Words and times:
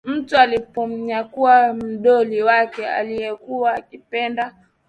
mtu 0.03 0.37
alimponyakua 0.37 1.73
mdoli 1.73 2.41
wake 2.43 2.87
aliyokuwa 2.87 3.73
akiupenda 3.73 4.55